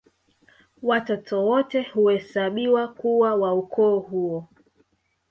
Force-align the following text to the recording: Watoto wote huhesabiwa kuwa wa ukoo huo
Watoto 0.81 1.45
wote 1.45 1.81
huhesabiwa 1.93 2.87
kuwa 2.87 3.35
wa 3.35 3.53
ukoo 3.53 3.99
huo 3.99 4.47